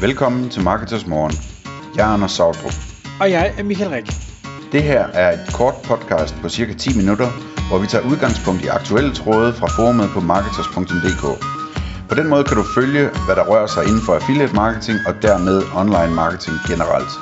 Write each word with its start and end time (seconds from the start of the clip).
Velkommen 0.00 0.50
til 0.50 0.62
Marketers 0.62 1.06
Morgen. 1.06 1.32
Jeg 1.96 2.08
er 2.08 2.12
Anders 2.14 2.32
Sautrup. 2.32 2.72
Og 3.20 3.30
jeg 3.30 3.54
er 3.58 3.62
Michael 3.62 3.90
Rik. 3.90 4.06
Det 4.72 4.82
her 4.82 5.02
er 5.06 5.32
et 5.32 5.54
kort 5.54 5.74
podcast 5.84 6.34
på 6.42 6.48
cirka 6.48 6.72
10 6.72 6.96
minutter, 6.96 7.28
hvor 7.68 7.78
vi 7.78 7.86
tager 7.86 8.04
udgangspunkt 8.10 8.64
i 8.64 8.66
aktuelle 8.66 9.14
tråde 9.14 9.52
fra 9.52 9.66
forumet 9.66 10.08
på 10.14 10.20
marketers.dk. 10.20 11.24
På 12.08 12.14
den 12.14 12.28
måde 12.28 12.44
kan 12.44 12.56
du 12.56 12.64
følge, 12.74 13.04
hvad 13.26 13.36
der 13.36 13.44
rører 13.50 13.66
sig 13.66 13.82
inden 13.88 14.02
for 14.06 14.14
affiliate 14.14 14.54
marketing 14.54 14.98
og 15.08 15.14
dermed 15.22 15.56
online 15.80 16.14
marketing 16.22 16.56
generelt. 16.70 17.12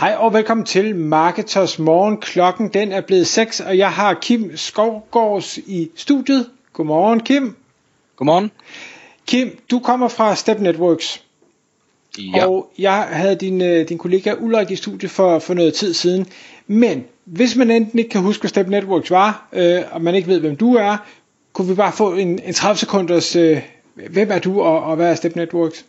Hej 0.00 0.12
og 0.18 0.32
velkommen 0.32 0.66
til 0.66 0.96
Marketers 0.96 1.78
Morgen. 1.78 2.16
Klokken 2.20 2.68
den 2.68 2.92
er 2.92 3.00
blevet 3.00 3.26
6, 3.26 3.60
og 3.60 3.78
jeg 3.78 3.92
har 3.92 4.14
Kim 4.14 4.56
Skovgårds 4.56 5.58
i 5.58 5.90
studiet. 5.96 6.46
Godmorgen 6.72 7.20
Kim. 7.20 7.56
Godmorgen. 8.16 8.50
Kim, 9.26 9.58
du 9.70 9.78
kommer 9.78 10.08
fra 10.08 10.34
Step 10.34 10.60
Networks. 10.60 11.22
Ja. 12.18 12.46
Og 12.46 12.70
jeg 12.78 13.08
havde 13.10 13.34
din, 13.34 13.60
øh, 13.62 13.88
din 13.88 13.98
kollega 13.98 14.34
Ulrik 14.40 14.70
i 14.70 14.76
studiet 14.76 15.10
for, 15.10 15.38
for 15.38 15.54
noget 15.54 15.74
tid 15.74 15.94
siden. 15.94 16.26
Men 16.66 17.04
hvis 17.24 17.56
man 17.56 17.70
enten 17.70 17.98
ikke 17.98 18.10
kan 18.10 18.20
huske, 18.20 18.42
hvad 18.42 18.48
Step 18.48 18.68
Networks 18.68 19.10
var, 19.10 19.48
øh, 19.52 19.82
og 19.90 20.02
man 20.02 20.14
ikke 20.14 20.28
ved, 20.28 20.40
hvem 20.40 20.56
du 20.56 20.74
er, 20.74 20.96
kunne 21.52 21.68
vi 21.68 21.74
bare 21.74 21.92
få 21.92 22.14
en, 22.14 22.38
en 22.38 22.54
30 22.54 22.78
sekunders, 22.78 23.36
øh, 23.36 23.62
hvem 23.94 24.30
er 24.30 24.38
du, 24.38 24.60
og, 24.60 24.82
og 24.82 24.96
hvad 24.96 25.10
er 25.10 25.14
Step 25.14 25.36
Networks? 25.36 25.84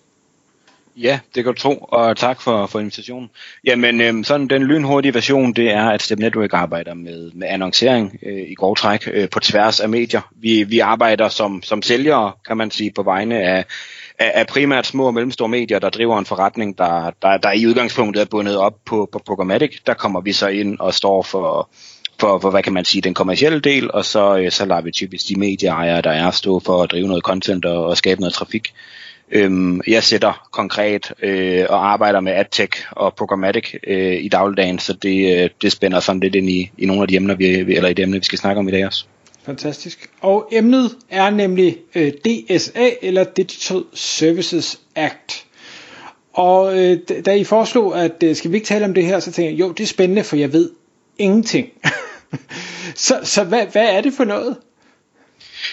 Ja, 1.02 1.20
det 1.36 1.44
kan 1.44 1.54
du 1.54 1.60
tro, 1.60 1.78
og 1.82 2.18
tak 2.18 2.42
for, 2.42 2.66
for 2.66 2.80
invitationen. 2.80 3.30
Jamen, 3.66 4.02
øhm, 4.02 4.24
sådan 4.24 4.48
den 4.48 4.64
lynhurtige 4.64 5.14
version, 5.14 5.54
det 5.54 5.72
er, 5.72 5.90
at 5.90 6.02
Step 6.02 6.20
Network 6.20 6.54
arbejder 6.54 6.94
med, 6.94 7.32
med 7.32 7.48
annoncering 7.48 8.20
øh, 8.24 8.50
i 8.50 8.54
grov 8.54 8.76
træk 8.76 9.08
øh, 9.14 9.30
på 9.30 9.40
tværs 9.40 9.80
af 9.80 9.90
medier. 9.90 10.22
Vi, 10.36 10.64
vi 10.64 10.80
arbejder 10.80 11.30
som, 11.30 11.64
som 11.64 11.82
sælgere, 11.82 12.32
kan 12.48 12.58
man 12.58 12.72
sige, 12.72 12.92
på 12.96 13.04
vegne 13.04 13.42
af, 13.42 13.66
af, 14.20 14.32
af 14.36 14.48
primært 14.48 14.86
små 14.86 15.06
og 15.06 15.14
mellemstore 15.14 15.50
medier, 15.50 15.80
der 15.80 15.90
driver 15.90 16.20
en 16.20 16.26
forretning, 16.26 16.78
der, 16.78 17.12
der, 17.22 17.38
der 17.38 17.52
i 17.52 17.68
udgangspunktet 17.68 18.22
er 18.22 18.26
bundet 18.26 18.58
op 18.58 18.74
på, 18.86 19.10
på 19.12 19.22
programmatic. 19.26 19.78
Der 19.86 19.94
kommer 19.94 20.22
vi 20.22 20.34
så 20.34 20.48
ind 20.48 20.80
og 20.80 20.94
står 20.94 21.22
for, 21.22 21.70
for, 22.20 22.40
for 22.40 22.50
hvad 22.50 22.64
kan 22.64 22.74
man 22.74 22.86
sige, 22.86 23.02
den 23.02 23.14
kommercielle 23.14 23.60
del, 23.60 23.92
og 23.92 24.06
så, 24.06 24.38
øh, 24.38 24.52
så 24.52 24.66
lader 24.66 24.82
vi 24.82 24.92
typisk 24.92 25.28
de 25.28 25.40
medieejere, 25.40 26.02
der 26.02 26.12
er, 26.12 26.32
stå 26.32 26.60
for 26.60 26.84
at 26.84 26.92
drive 26.92 27.08
noget 27.08 27.24
content 27.24 27.66
og, 27.66 27.86
og 27.86 27.98
skabe 27.98 28.22
noget 28.22 28.34
trafik. 28.34 28.74
Øhm, 29.32 29.82
jeg 29.88 30.04
sætter 30.04 30.48
konkret 30.52 31.14
øh, 31.24 31.66
og 31.70 31.92
arbejder 31.92 32.20
med 32.20 32.34
AdTech 32.34 32.86
og 32.92 33.14
programmatic 33.14 33.74
øh, 33.88 34.24
i 34.24 34.30
dagligdagen, 34.30 34.80
så 34.80 34.94
det, 34.94 35.44
øh, 35.44 35.50
det 35.62 35.72
spænder 35.72 36.00
sådan 36.00 36.20
lidt 36.20 36.36
ind 36.36 36.50
i, 36.50 36.72
i 36.78 36.86
nogle 36.86 37.02
af 37.02 37.08
de 37.08 37.16
emner, 37.16 37.36
vi, 37.36 37.46
eller 37.46 37.90
i 37.90 37.94
de 37.94 38.02
emner, 38.02 38.20
vi 38.20 38.26
skal 38.26 38.40
snakke 38.40 38.60
om 38.60 38.68
i 38.68 38.72
dag 38.72 38.86
også. 38.86 39.06
Fantastisk. 39.46 40.10
Og 40.22 40.50
emnet 40.52 40.96
er 41.10 41.30
nemlig 41.30 41.78
øh, 41.96 42.12
DSA, 42.12 42.90
eller 43.02 43.24
Digital 43.24 43.84
Services 43.94 44.80
Act. 44.96 45.46
Og 46.34 46.80
øh, 46.80 47.00
da 47.26 47.34
I 47.34 47.44
foreslog, 47.44 48.04
at 48.04 48.24
øh, 48.24 48.36
skal 48.36 48.52
vi 48.52 48.56
ikke 48.56 48.68
tale 48.68 48.86
om 48.86 48.94
det 48.94 49.06
her, 49.06 49.20
så 49.20 49.32
tænkte 49.32 49.52
jeg, 49.52 49.60
jo, 49.60 49.72
det 49.72 49.84
er 49.84 49.88
spændende, 49.88 50.24
for 50.24 50.36
jeg 50.36 50.54
ved 50.54 50.70
ingenting. 51.18 51.68
så 52.96 53.20
så 53.24 53.44
hvad, 53.44 53.66
hvad 53.72 53.90
er 53.90 54.02
det 54.02 54.14
for 54.14 54.24
noget? 54.24 54.58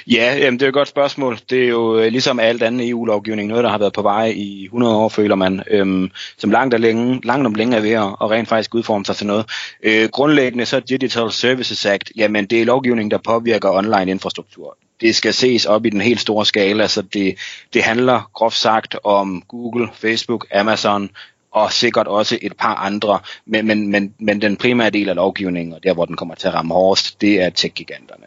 Ja, 0.07 0.37
jamen, 0.39 0.61
det 0.61 0.67
er 0.67 0.69
et 0.69 0.75
godt 0.75 0.89
spørgsmål. 0.89 1.39
Det 1.51 1.65
er 1.65 1.69
jo 1.69 1.99
øh, 1.99 2.13
ligesom 2.13 2.41
alt 2.41 2.63
andet 2.63 2.89
EU-lovgivning, 2.89 3.49
noget 3.49 3.65
der 3.65 3.71
har 3.71 3.79
været 3.79 3.93
på 3.93 4.03
vej 4.03 4.33
i 4.37 4.65
100 4.65 4.97
år, 4.97 5.09
føler 5.09 5.35
man, 5.35 5.63
øhm, 5.71 6.11
som 6.39 6.51
langt, 6.51 6.75
og 6.75 6.81
længe, 6.81 7.21
langt 7.25 7.47
om 7.47 7.55
længe 7.55 7.77
er 7.77 7.81
ved 7.81 7.91
at 7.91 8.31
rent 8.31 8.49
faktisk 8.49 8.75
udforme 8.75 9.05
sig 9.05 9.17
til 9.17 9.27
noget. 9.27 9.47
Øh, 9.83 10.09
grundlæggende 10.09 10.67
så 10.67 10.81
Digital 10.81 11.33
Services 11.33 11.87
Act, 11.87 12.13
jamen 12.17 12.47
det 12.47 12.61
er 12.61 12.65
lovgivning, 12.65 13.11
der 13.11 13.19
påvirker 13.19 13.71
online 13.71 14.11
infrastruktur. 14.11 14.77
Det 15.01 15.17
skal 15.17 15.35
ses 15.35 15.67
op 15.67 15.87
i 15.87 15.91
den 15.91 16.01
helt 16.01 16.21
store 16.21 16.47
skala, 16.47 16.87
så 16.87 17.03
det, 17.03 17.39
det 17.75 17.83
handler 17.83 18.31
groft 18.35 18.57
sagt 18.57 18.97
om 19.05 19.43
Google, 19.49 19.89
Facebook, 19.95 20.47
Amazon, 20.55 21.11
og 21.51 21.73
sikkert 21.73 22.07
også 22.07 22.39
et 22.43 22.57
par 22.57 22.75
andre, 22.75 23.19
men, 23.47 23.67
men, 23.67 23.91
men, 23.91 24.15
men 24.19 24.43
den 24.43 24.57
primære 24.57 24.91
del 24.91 25.09
af 25.09 25.17
lovgivningen, 25.17 25.75
og 25.75 25.83
der 25.83 25.95
hvor 25.95 26.05
den 26.05 26.17
kommer 26.17 26.35
til 26.35 26.49
at 26.49 26.55
ramme 26.55 26.75
hårdest, 26.75 27.21
det 27.21 27.43
er 27.43 27.51
tech-giganterne. 27.51 28.27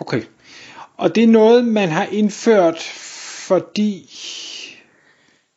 Okay. 0.00 0.22
Og 0.98 1.14
det 1.14 1.22
er 1.22 1.28
noget, 1.28 1.64
man 1.64 1.88
har 1.88 2.06
indført, 2.12 2.78
fordi... 3.48 4.10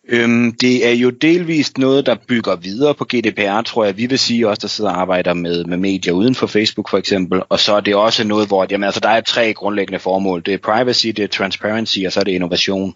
Øhm, 0.09 0.52
det 0.52 0.88
er 0.88 0.91
jo 0.91 1.09
delvist 1.09 1.78
noget, 1.78 2.06
der 2.06 2.16
bygger 2.28 2.56
videre 2.56 2.96
på 2.96 3.06
GDPR, 3.06 3.62
tror 3.62 3.85
jeg, 3.85 3.97
vi 3.97 4.06
vil 4.06 4.19
sige 4.19 4.50
også, 4.50 4.59
der 4.62 4.68
sidder 4.68 4.91
og 4.91 5.01
arbejder 5.01 5.34
med, 5.34 5.66
med 5.66 5.78
medier 5.78 6.13
uden 6.13 6.35
for 6.35 6.47
Facebook 6.47 6.90
for 6.90 6.97
eksempel. 6.97 7.41
Og 7.50 7.59
så 7.59 7.75
er 7.75 7.80
det 7.80 7.96
også 7.96 8.24
noget, 8.24 8.47
hvor 8.47 8.68
jamen, 8.69 8.84
altså, 8.84 9.00
der 9.00 9.09
er 9.09 9.22
tre 9.22 9.53
grundlæggende 9.53 10.00
formål. 10.00 10.41
Det 10.46 10.53
er 10.53 10.57
privacy, 10.57 11.07
det 11.07 11.19
er 11.19 11.28
transparency, 11.28 12.00
og 12.06 12.12
så 12.12 12.19
er 12.19 12.24
det 12.24 12.31
innovation. 12.31 12.96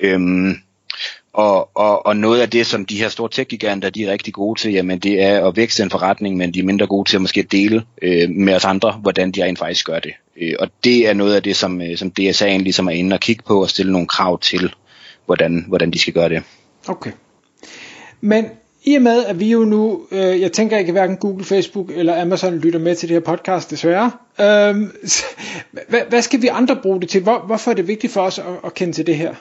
Øhm, 0.00 0.56
og, 1.32 1.76
og, 1.76 2.06
og 2.06 2.16
noget 2.16 2.40
af 2.40 2.50
det, 2.50 2.66
som 2.66 2.84
de 2.84 2.98
her 2.98 3.08
store 3.08 3.28
tech-giganter, 3.28 3.90
de 3.90 4.04
er 4.04 4.12
rigtig 4.12 4.34
gode 4.34 4.60
til, 4.60 4.72
jamen 4.72 4.98
det 4.98 5.22
er 5.22 5.46
at 5.46 5.56
vækste 5.56 5.82
en 5.82 5.90
forretning, 5.90 6.36
men 6.36 6.54
de 6.54 6.58
er 6.58 6.64
mindre 6.64 6.86
gode 6.86 7.08
til 7.08 7.16
at 7.16 7.20
måske 7.20 7.42
dele 7.42 7.84
øh, 8.02 8.30
med 8.30 8.54
os 8.54 8.64
andre, 8.64 8.92
hvordan 8.92 9.32
de 9.32 9.44
rent 9.44 9.58
faktisk 9.58 9.86
gør 9.86 9.98
det. 9.98 10.12
Øh, 10.40 10.54
og 10.58 10.68
det 10.84 11.08
er 11.08 11.14
noget 11.14 11.34
af 11.34 11.42
det, 11.42 11.56
som, 11.56 11.82
øh, 11.82 11.96
som 11.96 12.12
DSA'en 12.20 12.62
ligesom 12.62 12.86
er 12.86 12.90
inde 12.90 13.14
og 13.14 13.20
kigge 13.20 13.42
på 13.46 13.62
og 13.62 13.70
stille 13.70 13.92
nogle 13.92 14.08
krav 14.08 14.40
til, 14.40 14.74
hvordan, 15.26 15.64
hvordan 15.68 15.90
de 15.90 15.98
skal 15.98 16.14
gøre 16.14 16.28
det. 16.28 16.42
Okay. 16.88 17.10
Men 18.20 18.46
i 18.84 18.94
og 18.94 19.02
med, 19.02 19.24
at 19.24 19.40
vi 19.40 19.50
jo 19.50 19.64
nu, 19.64 20.00
øh, 20.10 20.40
jeg 20.40 20.52
tænker 20.52 20.78
ikke, 20.78 20.88
at 20.88 20.94
hverken 20.94 21.16
Google, 21.16 21.44
Facebook 21.44 21.90
eller 21.94 22.22
Amazon 22.22 22.58
lytter 22.58 22.78
med 22.78 22.96
til 22.96 23.08
det 23.08 23.14
her 23.14 23.20
podcast, 23.20 23.70
desværre. 23.70 24.10
Øh, 24.40 24.76
hvad, 25.88 26.00
hvad 26.08 26.22
skal 26.22 26.42
vi 26.42 26.46
andre 26.46 26.78
bruge 26.82 27.00
det 27.00 27.08
til? 27.08 27.22
Hvor, 27.22 27.38
hvorfor 27.46 27.70
er 27.70 27.74
det 27.74 27.88
vigtigt 27.88 28.12
for 28.12 28.20
os 28.20 28.38
at, 28.38 28.44
at 28.64 28.74
kende 28.74 28.92
til 28.92 29.06
det 29.06 29.16
her? 29.16 29.34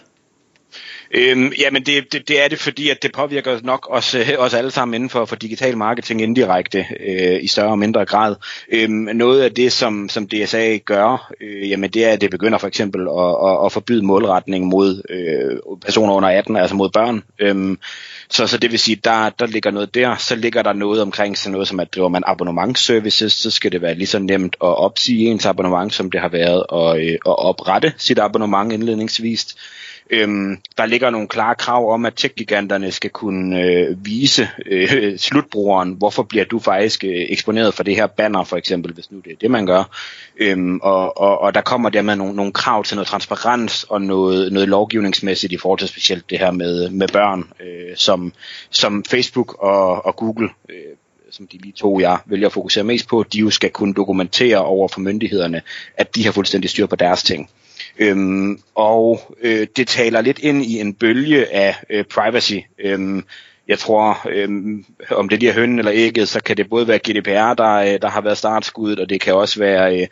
Øhm, 1.14 1.52
jamen 1.60 1.84
det, 1.84 2.14
det, 2.14 2.28
det 2.28 2.44
er 2.44 2.48
det, 2.48 2.60
fordi 2.60 2.90
at 2.90 3.04
det 3.04 3.12
påvirker 3.12 3.60
nok 3.64 3.88
os, 3.90 4.16
øh, 4.16 4.30
os 4.38 4.54
alle 4.54 4.72
sammen 4.72 4.94
inden 4.96 5.10
for, 5.10 5.26
for 5.26 5.36
digital 5.36 5.78
marketing 5.78 6.22
indirekte 6.22 6.86
øh, 7.00 7.44
i 7.44 7.48
større 7.48 7.72
og 7.72 7.80
mindre 7.80 8.06
grad. 8.06 8.36
Øhm, 8.72 8.94
noget 8.94 9.42
af 9.42 9.52
det, 9.54 9.72
som, 9.72 10.10
som 10.10 10.28
DSA 10.28 10.78
gør, 10.78 11.32
øh, 11.42 11.70
jamen 11.70 11.90
det 11.90 12.06
er, 12.06 12.10
at 12.10 12.22
det 12.22 12.32
begynder 12.32 12.58
for 12.58 12.68
eksempel 12.68 13.02
at, 13.02 13.50
at, 13.50 13.66
at 13.66 13.72
forbyde 13.72 14.06
målretning 14.06 14.66
mod 14.66 15.02
øh, 15.10 15.78
personer 15.86 16.14
under 16.14 16.30
18, 16.30 16.56
altså 16.56 16.76
mod 16.76 16.90
børn. 16.90 17.24
Øhm, 17.40 17.80
så, 18.30 18.48
så 18.48 18.58
det 18.58 18.72
vil 18.72 18.80
sige, 18.80 18.96
der, 19.04 19.30
der 19.30 19.46
ligger 19.46 19.72
noget 19.72 19.96
der. 19.96 20.16
Så 20.16 20.36
ligger 20.36 20.62
der 20.62 20.74
noget 20.74 21.02
omkring 21.02 21.38
sådan 21.38 21.52
noget 21.52 21.68
som, 21.68 21.80
at 21.80 21.94
driver 21.96 22.10
man 22.10 22.24
abonnementsservices, 22.26 23.34
så 23.34 23.52
skal 23.52 23.72
det 23.72 23.82
være 23.82 23.94
lige 23.94 24.08
så 24.08 24.20
nemt 24.20 24.56
at 24.62 24.78
opsige 24.78 25.26
ens 25.26 25.46
abonnement, 25.46 25.94
som 25.94 26.12
det 26.12 26.22
har 26.22 26.30
været 26.30 26.66
at, 26.74 27.08
øh, 27.08 27.14
at 27.14 27.40
oprette 27.40 27.94
sit 27.98 28.20
abonnement 28.20 28.74
indledningsvis. 28.74 29.56
Øhm, 30.10 30.58
der 30.78 30.86
ligger 30.86 31.10
nogle 31.10 31.28
klare 31.28 31.56
krav 31.56 31.94
om, 31.94 32.06
at 32.06 32.14
tech-giganterne 32.16 32.92
skal 32.92 33.10
kunne 33.10 33.62
øh, 33.62 34.06
vise 34.06 34.50
øh, 34.66 35.18
slutbrugeren, 35.28 35.92
hvorfor 35.92 36.24
bliver 36.24 36.46
du 36.46 36.60
faktisk 36.60 37.04
øh, 37.04 37.26
eksponeret 37.30 37.74
for 37.74 37.84
det 37.84 37.96
her 37.96 38.08
banner, 38.08 38.44
for 38.44 38.58
eksempel, 38.58 38.94
hvis 38.94 39.12
nu 39.12 39.20
det 39.20 39.32
er 39.32 39.36
det, 39.42 39.52
man 39.52 39.66
gør. 39.66 39.84
Øhm, 40.38 40.80
og, 40.84 41.18
og, 41.18 41.42
og 41.42 41.54
der 41.54 41.62
kommer 41.62 41.90
dermed 41.90 42.16
nogle, 42.16 42.36
nogle 42.36 42.52
krav 42.52 42.84
til 42.84 42.96
noget 42.96 43.08
transparens 43.08 43.84
og 43.84 44.02
noget, 44.02 44.54
noget 44.54 44.70
lovgivningsmæssigt 44.70 45.54
i 45.54 45.58
forhold 45.58 45.80
til 45.80 45.88
specielt 45.88 46.30
det 46.30 46.40
her 46.40 46.52
med, 46.52 46.90
med 46.90 47.08
børn, 47.08 47.48
øh, 47.60 47.96
som, 47.96 48.34
som 48.70 49.04
Facebook 49.10 49.64
og, 49.64 50.06
og 50.06 50.16
Google 50.16 50.50
øh, 50.70 50.96
som 51.32 51.48
de 51.48 51.58
lige 51.58 51.74
to, 51.74 52.00
jeg 52.00 52.20
vælger 52.26 52.48
at 52.48 52.54
fokusere 52.54 52.84
mest 52.84 53.08
på, 53.08 53.26
de 53.34 53.40
jo 53.40 53.50
skal 53.50 53.70
kunne 53.70 53.94
dokumentere 53.94 54.58
over 54.58 54.88
for 54.88 55.00
myndighederne, 55.00 55.62
at 55.98 56.16
de 56.16 56.26
har 56.26 56.32
fuldstændig 56.32 56.70
styr 56.70 56.86
på 56.86 56.96
deres 56.96 57.24
ting. 57.24 57.50
Øhm, 58.00 58.60
og 58.76 59.36
øh, 59.42 59.68
det 59.76 59.88
taler 59.88 60.22
lidt 60.22 60.40
ind 60.40 60.66
i 60.66 60.80
en 60.80 60.94
bølge 60.94 61.54
af 61.54 61.76
øh, 61.90 62.04
privacy. 62.06 62.58
Øhm, 62.80 63.24
jeg 63.68 63.80
tror, 63.80 64.28
øhm, 64.30 64.86
om 65.12 65.30
det 65.30 65.44
er 65.44 65.54
hønnen 65.54 65.80
eller 65.80 65.92
ægget, 65.96 66.30
så 66.30 66.44
kan 66.44 66.58
det 66.58 66.70
både 66.70 66.88
være 66.88 67.00
GDPR, 67.00 67.54
der, 67.54 67.74
øh, 67.74 68.02
der 68.02 68.10
har 68.10 68.22
været 68.22 68.38
startskuddet, 68.38 69.00
og 69.00 69.10
det 69.10 69.22
kan 69.22 69.34
også 69.34 69.60
være, 69.60 70.02
øh, 70.02 70.08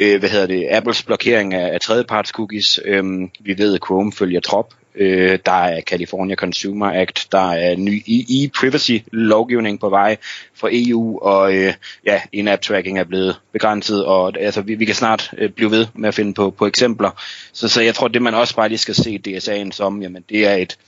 øh, 0.00 0.18
hvad 0.18 0.30
hedder 0.30 0.46
det, 0.46 0.66
Apples 0.70 1.02
blokering 1.02 1.54
af, 1.54 1.74
af 1.74 1.80
tredjeparts 1.80 2.30
cookies. 2.30 2.80
Øhm, 2.84 3.30
vi 3.40 3.58
ved, 3.58 3.74
at 3.74 3.80
Chrome 3.84 4.12
følger 4.12 4.40
trop. 4.40 4.74
Øh, 4.94 5.38
der 5.46 5.52
er 5.52 5.80
California 5.80 6.36
Consumer 6.36 6.86
Act, 6.86 7.28
der 7.32 7.52
er 7.52 7.76
ny 7.76 8.02
e, 8.06 8.24
e-privacy 8.28 9.02
lovgivning 9.12 9.80
på 9.80 9.88
vej 9.88 10.16
fra 10.54 10.68
EU, 10.72 11.18
og 11.18 11.54
øh, 11.54 11.74
ja, 12.06 12.22
in-app 12.32 12.62
tracking 12.62 12.98
er 12.98 13.04
blevet 13.04 13.40
begrænset, 13.52 14.04
og 14.04 14.32
altså, 14.40 14.60
vi, 14.60 14.74
vi 14.74 14.84
kan 14.84 14.94
snart 14.94 15.30
øh, 15.38 15.50
blive 15.50 15.70
ved 15.70 15.86
med 15.94 16.08
at 16.08 16.14
finde 16.14 16.34
på, 16.34 16.50
på 16.50 16.66
eksempler. 16.66 17.10
Så, 17.52 17.68
så 17.68 17.82
jeg 17.82 17.94
tror, 17.94 18.08
det 18.08 18.22
man 18.22 18.34
også 18.34 18.56
bare 18.56 18.68
lige 18.68 18.78
skal 18.78 18.94
se 18.94 19.20
DSA'en 19.28 19.70
som, 19.70 20.02
jamen 20.02 20.24
det 20.28 20.46
er 20.46 20.54
et, 20.54 20.78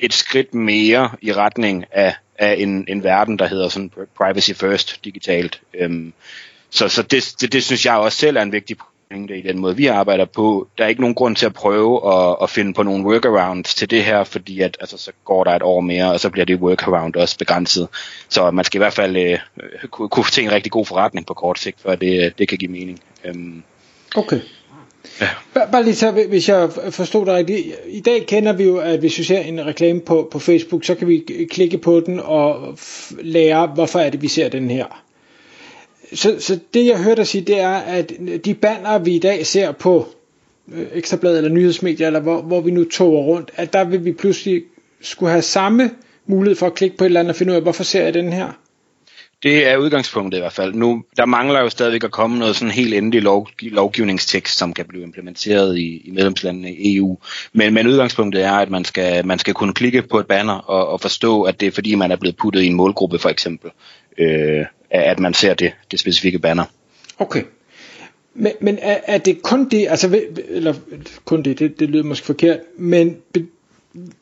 et 0.00 0.14
skridt 0.14 0.54
mere 0.54 1.10
i 1.22 1.32
retning 1.32 1.84
af, 1.92 2.14
af 2.38 2.54
en, 2.58 2.84
en 2.88 3.04
verden, 3.04 3.38
der 3.38 3.46
hedder 3.46 3.68
sådan 3.68 3.90
privacy 4.16 4.52
first 4.52 5.04
digitalt. 5.04 5.60
Øhm, 5.74 6.12
så 6.70 6.88
så 6.88 7.02
det, 7.02 7.34
det, 7.40 7.52
det 7.52 7.64
synes 7.64 7.86
jeg 7.86 7.96
også 7.96 8.18
selv 8.18 8.36
er 8.36 8.42
en 8.42 8.52
vigtig 8.52 8.76
pointe 9.12 9.38
i 9.38 9.42
den 9.42 9.58
måde, 9.58 9.76
vi 9.76 9.86
arbejder 9.86 10.24
på. 10.24 10.68
Der 10.78 10.84
er 10.84 10.88
ikke 10.88 11.00
nogen 11.00 11.14
grund 11.14 11.36
til 11.36 11.46
at 11.46 11.54
prøve 11.54 12.14
at, 12.14 12.36
at 12.42 12.50
finde 12.50 12.74
på 12.74 12.82
nogle 12.82 13.04
workarounds 13.04 13.74
til 13.74 13.90
det 13.90 14.04
her, 14.04 14.24
fordi 14.24 14.60
at, 14.60 14.76
altså, 14.80 14.98
så 14.98 15.12
går 15.24 15.44
der 15.44 15.50
et 15.50 15.62
år 15.62 15.80
mere, 15.80 16.12
og 16.12 16.20
så 16.20 16.30
bliver 16.30 16.44
det 16.44 16.60
workaround 16.60 17.16
også 17.16 17.38
begrænset. 17.38 17.88
Så 18.28 18.50
man 18.50 18.64
skal 18.64 18.78
i 18.78 18.82
hvert 18.82 18.92
fald 18.92 19.16
øh, 19.16 19.38
kunne, 19.90 20.08
kunne 20.08 20.24
til 20.24 20.44
en 20.44 20.52
rigtig 20.52 20.72
god 20.72 20.86
forretning 20.86 21.26
på 21.26 21.34
kort 21.34 21.58
sigt, 21.58 21.80
før 21.80 21.94
det, 21.94 22.38
det 22.38 22.48
kan 22.48 22.58
give 22.58 22.70
mening. 22.70 23.00
Øhm, 23.24 23.62
okay. 24.16 24.40
Ja. 25.20 25.28
bare 25.72 25.84
lige 25.84 25.94
så, 25.94 26.10
hvis 26.10 26.48
jeg 26.48 26.70
forstod 26.90 27.26
dig 27.26 27.34
rigtigt. 27.34 27.66
I 27.88 28.00
dag 28.00 28.26
kender 28.26 28.52
vi 28.52 28.64
jo, 28.64 28.76
at 28.76 28.98
hvis 28.98 29.18
vi 29.18 29.24
ser 29.24 29.40
en 29.40 29.66
reklame 29.66 30.00
på, 30.00 30.28
på 30.30 30.38
Facebook, 30.38 30.84
så 30.84 30.94
kan 30.94 31.08
vi 31.08 31.24
klikke 31.50 31.78
på 31.78 32.00
den 32.06 32.20
og 32.20 32.78
lære, 33.22 33.66
hvorfor 33.66 33.98
er 33.98 34.10
det, 34.10 34.22
vi 34.22 34.28
ser 34.28 34.48
den 34.48 34.70
her. 34.70 35.02
Så, 36.14 36.36
så 36.40 36.58
det 36.74 36.86
jeg 36.86 37.02
hørte 37.02 37.16
dig 37.16 37.26
sige, 37.26 37.44
det 37.44 37.60
er, 37.60 37.74
at 37.76 38.12
de 38.44 38.54
banner, 38.54 38.98
vi 38.98 39.14
i 39.14 39.18
dag 39.18 39.46
ser 39.46 39.72
på 39.72 40.08
øh, 40.74 40.86
Ekstrabladet 40.92 41.38
eller 41.38 41.50
nyhedsmedier, 41.50 42.06
eller 42.06 42.20
hvor, 42.20 42.42
hvor 42.42 42.60
vi 42.60 42.70
nu 42.70 42.84
tog 42.84 43.12
rundt, 43.12 43.50
at 43.56 43.72
der 43.72 43.84
vil 43.84 44.04
vi 44.04 44.12
pludselig 44.12 44.62
skulle 45.00 45.30
have 45.30 45.42
samme 45.42 45.90
mulighed 46.26 46.56
for 46.56 46.66
at 46.66 46.74
klikke 46.74 46.96
på 46.96 47.04
et 47.04 47.06
eller 47.06 47.20
andet 47.20 47.30
og 47.30 47.36
finde 47.36 47.50
ud 47.52 47.56
af, 47.56 47.62
hvorfor 47.62 47.84
ser 47.84 48.04
jeg 48.04 48.14
den 48.14 48.32
her? 48.32 48.52
Det 49.42 49.68
er 49.68 49.76
udgangspunktet 49.76 50.38
i 50.38 50.40
hvert 50.40 50.52
fald. 50.52 50.74
Nu, 50.74 51.04
der 51.16 51.26
mangler 51.26 51.60
jo 51.60 51.68
stadigvæk 51.68 52.04
at 52.04 52.10
komme 52.10 52.38
noget 52.38 52.56
sådan 52.56 52.72
helt 52.72 52.94
endelig 52.94 53.22
lov, 53.22 53.48
lovgivningstekst, 53.62 54.58
som 54.58 54.72
kan 54.72 54.84
blive 54.88 55.02
implementeret 55.02 55.78
i, 55.78 56.02
i 56.04 56.10
medlemslandene 56.10 56.72
i 56.72 56.96
EU. 56.96 57.18
Men, 57.52 57.74
men 57.74 57.86
udgangspunktet 57.86 58.44
er, 58.44 58.52
at 58.52 58.70
man 58.70 58.84
skal, 58.84 59.26
man 59.26 59.38
skal 59.38 59.54
kunne 59.54 59.74
klikke 59.74 60.02
på 60.02 60.18
et 60.18 60.26
banner 60.26 60.54
og, 60.54 60.88
og 60.88 61.00
forstå, 61.00 61.42
at 61.42 61.60
det 61.60 61.66
er 61.66 61.70
fordi, 61.70 61.94
man 61.94 62.12
er 62.12 62.16
blevet 62.16 62.36
puttet 62.36 62.62
i 62.62 62.66
en 62.66 62.74
målgruppe 62.74 63.18
for 63.18 63.28
eksempel, 63.28 63.70
øh, 64.18 64.64
at 65.00 65.18
man 65.18 65.34
ser 65.34 65.54
det, 65.54 65.72
det 65.90 66.00
specifikke 66.00 66.38
banner. 66.38 66.64
Okay. 67.18 67.42
Men, 68.34 68.52
men 68.60 68.78
er, 68.82 68.98
er 69.06 69.18
det 69.18 69.42
kun 69.42 69.68
det, 69.68 69.86
altså, 69.90 70.20
eller 70.48 70.74
kun 71.24 71.42
det, 71.42 71.58
det, 71.58 71.80
det 71.80 71.88
lyder 71.88 72.04
måske 72.04 72.26
forkert, 72.26 72.58
men 72.76 73.16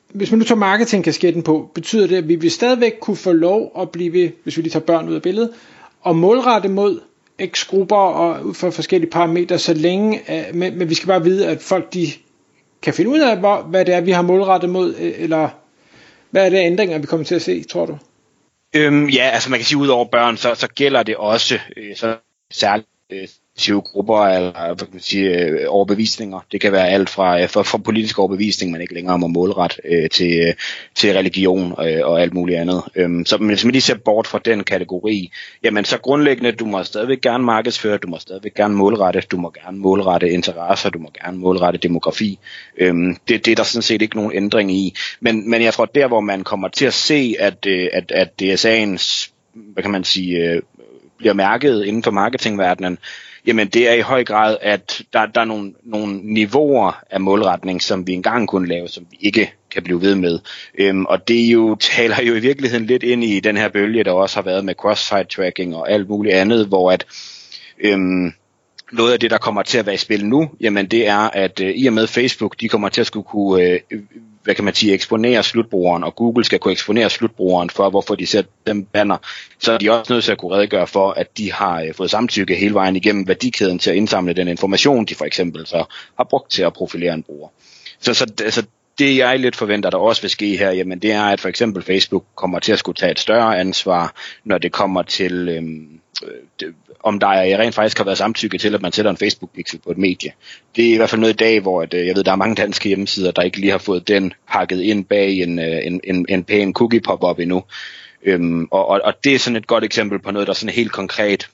hvis 0.09 0.31
man 0.31 0.39
nu 0.39 0.45
tager 0.45 0.59
marketingkasketten 0.59 1.43
på, 1.43 1.71
betyder 1.75 2.07
det, 2.07 2.17
at 2.17 2.29
vi 2.29 2.35
vil 2.35 2.51
stadigvæk 2.51 2.93
kunne 3.01 3.17
få 3.17 3.33
lov 3.33 3.73
at 3.81 3.91
blive, 3.91 4.33
hvis 4.43 4.57
vi 4.57 4.63
lige 4.63 4.73
tager 4.73 4.85
børn 4.85 5.09
ud 5.09 5.15
af 5.15 5.23
billedet, 5.23 5.51
og 6.01 6.17
målrette 6.17 6.69
mod 6.69 7.01
x-grupper 7.47 7.97
og 7.97 8.45
ud 8.45 8.55
fra 8.55 8.71
forskellige 8.71 9.11
parametre, 9.11 9.59
så 9.59 9.75
længe, 9.75 10.21
øh, 10.29 10.55
men, 10.55 10.79
men 10.79 10.89
vi 10.89 10.95
skal 10.95 11.07
bare 11.07 11.25
vide, 11.25 11.47
at 11.49 11.63
folk 11.63 11.95
de 11.95 12.07
kan 12.83 12.95
finde 12.95 13.11
ud 13.11 13.21
af, 13.21 13.39
hvor, 13.39 13.63
hvad 13.63 13.85
det 13.85 13.95
er, 13.95 14.01
vi 14.01 14.11
har 14.11 14.23
målrettet 14.23 14.71
mod, 14.71 14.95
øh, 14.95 15.13
eller 15.17 15.49
hvad 16.31 16.47
er 16.47 16.51
det 16.51 16.59
ændringer, 16.59 16.99
vi 16.99 17.07
kommer 17.07 17.25
til 17.25 17.35
at 17.35 17.43
se, 17.43 17.63
tror 17.65 17.87
du? 17.87 17.99
Øhm, 18.77 19.09
ja, 19.09 19.23
altså 19.23 19.51
man 19.51 19.59
kan 19.59 19.67
sige, 19.67 19.79
ud 19.79 19.89
over 19.89 20.05
børn, 20.05 20.37
så, 20.37 20.55
så 20.55 20.69
gælder 20.69 21.03
det 21.03 21.17
også 21.17 21.59
øh, 21.77 21.97
så 21.97 22.17
særligt 22.51 22.89
øh, 23.11 23.29
grupper 23.69 24.19
eller 24.19 24.67
hvad 24.67 24.77
kan 24.77 24.89
man 24.93 25.01
sige, 25.01 25.29
øh, 25.29 25.67
overbevisninger. 25.69 26.41
Det 26.53 26.61
kan 26.61 26.73
være 26.73 26.89
alt 26.89 27.11
fra, 27.11 27.45
fra, 27.45 27.63
fra 27.63 27.79
politisk 27.79 28.19
overbevisning, 28.19 28.73
man 28.73 28.81
ikke 28.81 28.95
længere 28.95 29.19
må 29.19 29.27
målret, 29.27 29.81
øh, 29.85 30.11
til, 30.11 30.41
øh, 30.49 30.55
til 30.95 31.13
religion 31.13 31.75
øh, 31.87 32.01
og 32.05 32.23
alt 32.23 32.35
muligt 32.35 32.59
andet. 32.59 32.83
Øhm, 32.97 33.27
så 33.27 33.37
hvis 33.37 33.65
man 33.65 33.73
lige 33.73 33.83
ser 33.83 33.97
bort 34.05 34.27
fra 34.27 34.41
den 34.45 34.65
kategori, 34.65 35.33
jamen 35.63 35.85
så 35.85 35.99
grundlæggende, 35.99 36.53
du 36.53 36.67
må 36.67 36.83
stadigvæk 36.83 37.21
gerne 37.21 37.45
markedsføre, 37.45 37.99
du 37.99 38.09
må 38.09 38.19
stadigvæk 38.19 38.55
gerne 38.55 38.75
målrette, 38.75 39.21
du 39.21 39.37
må 39.37 39.53
gerne 39.65 39.79
målrette 39.79 40.31
interesser, 40.31 40.91
du 40.91 40.99
må 40.99 41.11
gerne 41.25 41.39
målrette 41.39 41.79
demografi. 41.79 42.39
Øhm, 42.79 43.17
det, 43.29 43.47
det 43.47 43.53
er 43.53 43.57
der 43.57 43.63
sådan 43.63 43.83
set 43.83 44.03
ikke 44.03 44.17
nogen 44.17 44.33
ændring 44.35 44.73
i. 44.73 44.95
Men, 45.21 45.51
men 45.51 45.63
jeg 45.63 45.75
tror, 45.75 45.85
der 45.85 46.09
hvor 46.09 46.21
man 46.21 46.45
kommer 46.45 46.69
til 46.69 46.87
at 46.87 46.95
se, 46.95 47.35
at, 47.39 47.67
øh, 47.67 47.89
at, 47.93 48.13
at 48.13 48.29
DSA'ens 48.43 49.31
hvad 49.53 49.83
kan 49.83 49.93
man 49.93 50.05
sige, 50.05 50.63
bliver 51.19 51.35
mærket 51.35 51.85
inden 51.85 52.03
for 52.03 52.11
marketingverdenen, 52.11 52.99
jamen 53.47 53.69
det 53.69 53.89
er 53.89 53.93
i 53.93 54.01
høj 54.01 54.25
grad, 54.25 54.57
at 54.61 55.03
der, 55.13 55.27
der 55.27 55.41
er 55.41 55.45
nogle, 55.45 55.75
nogle 55.83 56.21
niveauer 56.23 57.03
af 57.11 57.21
målretning, 57.21 57.83
som 57.83 58.07
vi 58.07 58.13
engang 58.13 58.49
kunne 58.49 58.69
lave, 58.69 58.89
som 58.89 59.07
vi 59.11 59.17
ikke 59.21 59.53
kan 59.71 59.83
blive 59.83 60.03
ved 60.03 60.15
med. 60.15 60.39
Øhm, 60.79 61.05
og 61.07 61.29
det 61.29 61.41
jo, 61.53 61.75
taler 61.75 62.23
jo 62.23 62.35
i 62.35 62.41
virkeligheden 62.41 62.87
lidt 62.87 63.03
ind 63.03 63.25
i 63.25 63.41
den 63.41 63.57
her 63.57 63.69
bølge, 63.69 64.05
der 64.05 64.13
også 64.13 64.37
har 64.37 64.43
været 64.43 64.65
med 64.65 64.75
cross-site 64.75 65.25
tracking 65.37 65.77
og 65.77 65.91
alt 65.91 66.09
muligt 66.09 66.35
andet, 66.35 66.67
hvor 66.67 66.93
at 66.93 67.07
øhm, 67.81 68.33
noget 68.93 69.13
af 69.13 69.21
det, 69.21 69.31
der 69.31 69.39
kommer 69.39 69.63
til 69.63 69.79
at 69.79 69.87
være 69.87 69.95
i 69.95 69.99
spil 69.99 70.27
nu, 70.27 70.51
jamen 70.61 70.87
det 70.87 71.09
er, 71.09 71.19
at 71.19 71.61
øh, 71.61 71.73
i 71.77 71.87
og 71.87 71.93
med 71.93 72.07
Facebook, 72.07 72.61
de 72.61 72.69
kommer 72.69 72.89
til 72.89 73.01
at 73.01 73.07
skulle 73.07 73.25
kunne, 73.25 73.63
øh, 73.63 73.81
hvad 74.43 74.55
kan 74.55 74.65
man 74.65 74.75
sige, 74.75 74.95
eksponere 74.95 75.43
slutbrugeren, 75.43 76.05
og 76.05 76.17
Google 76.17 76.45
skal 76.45 76.59
kunne 76.59 76.73
eksponere 76.73 77.11
slutbrugeren 77.11 77.71
for, 77.71 77.91
hvorfor 77.91 78.15
de 78.15 78.27
ser 78.27 78.43
dem 78.67 78.85
banner, 78.85 79.17
så 79.59 79.73
er 79.73 79.79
de 79.79 79.91
også 79.91 80.13
nødt 80.13 80.25
til 80.25 80.33
at 80.33 80.39
kunne 80.39 80.55
redegøre 80.55 80.87
for, 80.87 81.11
at 81.11 81.39
de 81.39 81.53
har 81.53 81.83
øh, 81.83 81.95
fået 81.95 82.11
samtykke 82.11 82.55
hele 82.55 82.75
vejen 82.75 82.97
igennem 82.97 83.29
værdikæden 83.29 83.79
til 83.79 83.91
at 83.91 83.97
indsamle 83.97 84.33
den 84.33 84.49
information, 84.49 85.05
de 85.05 85.15
for 85.15 85.25
eksempel 85.25 85.67
så 85.67 85.85
har 86.17 86.25
brugt 86.25 86.51
til 86.51 86.63
at 86.63 86.73
profilere 86.73 87.15
en 87.15 87.23
bruger. 87.23 87.49
Så, 88.01 88.15
så 88.15 88.27
altså, 88.45 88.63
det 89.01 89.17
jeg 89.17 89.39
lidt 89.39 89.57
forventer, 89.57 89.91
der 89.91 89.99
også 89.99 90.23
vil 90.23 90.31
ske 90.31 90.57
her, 90.57 90.71
jamen 90.71 90.99
det 90.99 91.13
er, 91.13 91.23
at 91.23 91.41
for 91.41 91.49
eksempel 91.49 91.83
Facebook 91.83 92.25
kommer 92.35 92.59
til 92.59 92.73
at 92.73 92.79
skulle 92.79 92.97
tage 92.97 93.13
et 93.13 93.19
større 93.19 93.59
ansvar, 93.59 94.15
når 94.45 94.59
det 94.59 94.73
kommer 94.73 95.03
til, 95.03 95.49
øhm, 95.49 96.01
det, 96.61 96.75
om 97.01 97.19
der 97.19 97.27
er, 97.27 97.59
rent 97.59 97.75
faktisk 97.75 97.99
har 97.99 98.05
været 98.05 98.19
samtykke 98.19 98.59
til, 98.59 98.75
at 98.75 98.83
man 98.83 98.93
sætter 98.93 99.11
en 99.11 99.17
Facebook-pixel 99.17 99.79
på 99.79 99.91
et 99.91 99.99
medie. 99.99 100.33
Det 100.77 100.89
er 100.89 100.95
i 100.95 100.97
hvert 100.97 101.11
fald 101.11 101.21
noget 101.21 101.35
i 101.35 101.37
dag, 101.37 101.61
hvor 101.61 101.83
at, 101.83 101.95
øh, 101.95 102.07
jeg 102.07 102.17
ved, 102.17 102.25
der 102.25 102.33
er 102.33 102.37
mange 102.37 102.55
danske 102.55 102.89
hjemmesider, 102.89 103.31
der 103.31 103.43
ikke 103.43 103.61
lige 103.61 103.71
har 103.71 103.79
fået 103.79 104.09
den 104.09 104.33
pakket 104.53 104.81
ind 104.81 105.05
bag 105.05 105.33
en, 105.33 105.59
øh, 105.59 105.87
en, 105.87 106.01
en, 106.05 106.27
en 106.29 106.45
pæn 106.45 106.73
cookie 106.73 107.01
pop-up 107.01 107.39
endnu. 107.39 107.65
Øhm, 108.23 108.69
og, 108.71 108.89
og, 108.89 109.01
og 109.05 109.15
det 109.25 109.35
er 109.35 109.39
sådan 109.39 109.57
et 109.57 109.67
godt 109.67 109.85
eksempel 109.85 110.19
på 110.19 110.31
noget, 110.31 110.49
der 110.49 110.55
sådan 110.55 110.75
helt 110.75 110.93
konkret 110.93 111.49